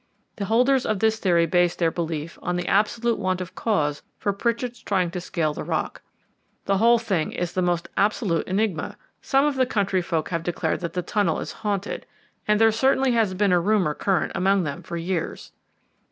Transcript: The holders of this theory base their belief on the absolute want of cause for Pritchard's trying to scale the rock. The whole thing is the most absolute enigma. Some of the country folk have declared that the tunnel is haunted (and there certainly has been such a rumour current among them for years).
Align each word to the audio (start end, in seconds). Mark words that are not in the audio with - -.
The 0.37 0.45
holders 0.45 0.83
of 0.83 0.97
this 0.97 1.19
theory 1.19 1.45
base 1.45 1.75
their 1.75 1.91
belief 1.91 2.39
on 2.41 2.55
the 2.55 2.67
absolute 2.67 3.19
want 3.19 3.39
of 3.39 3.53
cause 3.53 4.01
for 4.17 4.33
Pritchard's 4.33 4.81
trying 4.81 5.11
to 5.11 5.21
scale 5.21 5.53
the 5.53 5.63
rock. 5.63 6.01
The 6.65 6.77
whole 6.77 6.97
thing 6.97 7.31
is 7.33 7.53
the 7.53 7.61
most 7.61 7.87
absolute 7.95 8.47
enigma. 8.47 8.97
Some 9.21 9.45
of 9.45 9.57
the 9.57 9.67
country 9.67 10.01
folk 10.01 10.29
have 10.29 10.41
declared 10.41 10.79
that 10.79 10.93
the 10.93 11.03
tunnel 11.03 11.39
is 11.39 11.51
haunted 11.51 12.07
(and 12.47 12.59
there 12.59 12.71
certainly 12.71 13.11
has 13.11 13.35
been 13.35 13.51
such 13.51 13.57
a 13.57 13.59
rumour 13.59 13.93
current 13.93 14.31
among 14.33 14.63
them 14.63 14.81
for 14.81 14.97
years). 14.97 15.51